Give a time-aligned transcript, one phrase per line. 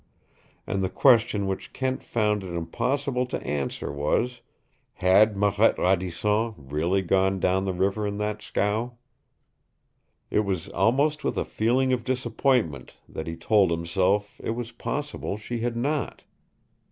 [0.65, 4.41] And the question which Kent found it impossible to answer was,
[4.93, 8.93] had Marette Radisson really gone down the river on that scow?
[10.31, 15.37] It was almost with a feeling of disappointment that he told himself it was possible
[15.37, 16.23] she had not.